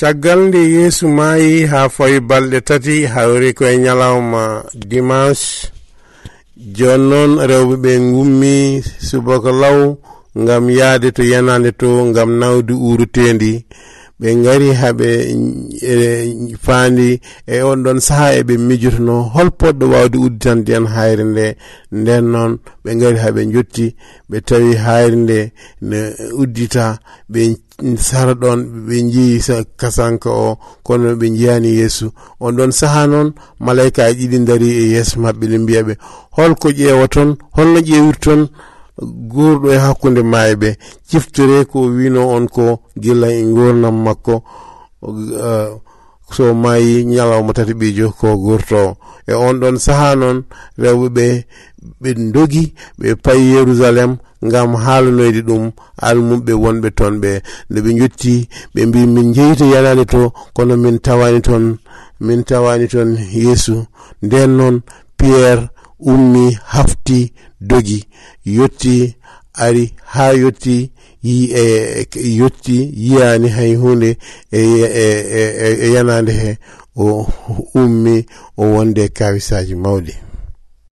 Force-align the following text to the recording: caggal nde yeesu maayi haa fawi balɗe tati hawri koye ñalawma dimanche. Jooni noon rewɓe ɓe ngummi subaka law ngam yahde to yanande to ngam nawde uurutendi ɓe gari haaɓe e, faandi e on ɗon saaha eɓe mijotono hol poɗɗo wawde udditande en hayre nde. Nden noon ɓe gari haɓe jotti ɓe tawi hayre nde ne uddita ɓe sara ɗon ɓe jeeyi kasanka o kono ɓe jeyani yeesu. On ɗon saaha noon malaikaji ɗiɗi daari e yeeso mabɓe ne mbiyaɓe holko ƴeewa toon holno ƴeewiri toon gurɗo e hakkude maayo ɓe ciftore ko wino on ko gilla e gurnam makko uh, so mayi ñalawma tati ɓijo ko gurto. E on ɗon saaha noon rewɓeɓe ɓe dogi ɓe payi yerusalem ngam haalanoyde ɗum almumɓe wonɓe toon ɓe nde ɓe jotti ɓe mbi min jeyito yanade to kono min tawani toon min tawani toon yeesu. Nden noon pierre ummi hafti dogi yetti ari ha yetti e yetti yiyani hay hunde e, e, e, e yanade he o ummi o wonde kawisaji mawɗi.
caggal 0.00 0.40
nde 0.48 0.58
yeesu 0.76 1.08
maayi 1.08 1.66
haa 1.66 1.88
fawi 1.88 2.20
balɗe 2.28 2.60
tati 2.68 2.96
hawri 3.14 3.52
koye 3.58 3.76
ñalawma 3.84 4.42
dimanche. 4.90 5.48
Jooni 6.76 7.04
noon 7.10 7.32
rewɓe 7.48 7.74
ɓe 7.82 7.92
ngummi 8.00 8.54
subaka 9.08 9.50
law 9.62 9.80
ngam 10.42 10.64
yahde 10.78 11.08
to 11.16 11.22
yanande 11.32 11.70
to 11.80 11.88
ngam 12.10 12.30
nawde 12.40 12.72
uurutendi 12.86 13.52
ɓe 14.20 14.28
gari 14.44 14.68
haaɓe 14.80 15.08
e, 15.92 15.92
faandi 16.64 17.08
e 17.46 17.56
on 17.70 17.82
ɗon 17.84 17.98
saaha 18.06 18.28
eɓe 18.40 18.54
mijotono 18.68 19.14
hol 19.34 19.48
poɗɗo 19.58 19.84
wawde 19.92 20.16
udditande 20.26 20.70
en 20.78 20.86
hayre 20.94 21.24
nde. 21.32 21.46
Nden 21.98 22.24
noon 22.32 22.52
ɓe 22.84 22.90
gari 23.00 23.18
haɓe 23.24 23.40
jotti 23.52 23.86
ɓe 24.30 24.36
tawi 24.48 24.70
hayre 24.84 25.16
nde 25.24 25.38
ne 25.88 25.98
uddita 26.42 26.84
ɓe 27.32 27.40
sara 28.08 28.34
ɗon 28.42 28.58
ɓe 28.86 28.96
jeeyi 29.12 29.38
kasanka 29.80 30.30
o 30.30 30.58
kono 30.86 31.08
ɓe 31.20 31.26
jeyani 31.38 31.70
yeesu. 31.78 32.06
On 32.40 32.52
ɗon 32.58 32.72
saaha 32.78 33.06
noon 33.12 33.28
malaikaji 33.64 34.24
ɗiɗi 34.28 34.44
daari 34.48 34.68
e 34.70 34.84
yeeso 34.94 35.20
mabɓe 35.24 35.44
ne 35.50 35.58
mbiyaɓe 35.58 35.92
holko 36.36 36.68
ƴeewa 36.78 37.06
toon 37.14 37.30
holno 37.56 37.78
ƴeewiri 37.88 38.18
toon 38.24 38.42
gurɗo 39.32 39.68
e 39.72 39.76
hakkude 39.84 40.22
maayo 40.32 40.54
ɓe 40.62 40.68
ciftore 41.08 41.58
ko 41.70 41.78
wino 41.96 42.22
on 42.36 42.44
ko 42.54 42.64
gilla 43.02 43.28
e 43.30 43.42
gurnam 43.54 43.96
makko 44.04 44.34
uh, 45.02 45.70
so 46.34 46.54
mayi 46.54 47.04
ñalawma 47.04 47.52
tati 47.56 47.72
ɓijo 47.80 48.06
ko 48.18 48.28
gurto. 48.44 48.96
E 49.26 49.32
on 49.46 49.54
ɗon 49.60 49.76
saaha 49.84 50.10
noon 50.20 50.38
rewɓeɓe 50.82 51.26
ɓe 52.00 52.10
dogi 52.34 52.64
ɓe 52.98 53.08
payi 53.24 53.44
yerusalem 53.54 54.12
ngam 54.46 54.70
haalanoyde 54.84 55.40
ɗum 55.48 55.64
almumɓe 56.08 56.52
wonɓe 56.62 56.88
toon 56.98 57.14
ɓe 57.22 57.30
nde 57.70 57.78
ɓe 57.84 57.90
jotti 58.00 58.34
ɓe 58.74 58.80
mbi 58.88 59.00
min 59.14 59.28
jeyito 59.36 59.64
yanade 59.74 60.04
to 60.12 60.20
kono 60.56 60.74
min 60.82 60.96
tawani 61.04 61.40
toon 61.46 61.64
min 62.26 62.40
tawani 62.48 62.86
toon 62.92 63.10
yeesu. 63.38 63.76
Nden 64.24 64.50
noon 64.58 64.76
pierre 65.18 65.62
ummi 66.00 66.58
hafti 66.64 67.32
dogi 67.60 68.04
yetti 68.44 69.16
ari 69.54 69.92
ha 70.04 70.32
yetti 70.32 70.90
e 71.24 72.06
yetti 72.38 72.92
yiyani 72.96 73.48
hay 73.48 73.74
hunde 73.74 74.18
e, 74.52 74.60
e, 74.60 75.04
e, 75.66 75.76
e 75.86 75.92
yanade 75.94 76.32
he 76.32 76.58
o 76.96 77.26
ummi 77.74 78.26
o 78.56 78.62
wonde 78.64 79.08
kawisaji 79.08 79.74
mawɗi. 79.74 80.25